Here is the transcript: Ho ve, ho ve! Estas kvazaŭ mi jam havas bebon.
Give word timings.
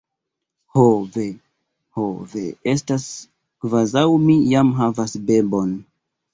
Ho 0.77 0.85
ve, 1.17 1.25
ho 1.99 2.07
ve! 2.33 2.43
Estas 2.75 3.07
kvazaŭ 3.67 4.07
mi 4.27 4.41
jam 4.57 4.75
havas 4.83 5.19
bebon. 5.33 5.81